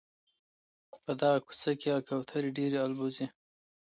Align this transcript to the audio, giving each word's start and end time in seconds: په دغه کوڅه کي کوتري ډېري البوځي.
په 1.03 1.11
دغه 1.21 1.37
کوڅه 1.45 1.71
کي 1.81 1.89
کوتري 2.07 2.49
ډېري 2.57 2.77
البوځي. 2.85 3.27